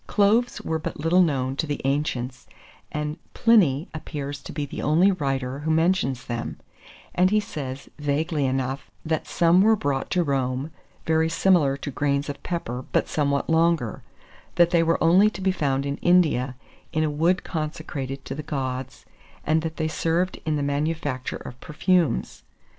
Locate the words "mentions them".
5.69-6.57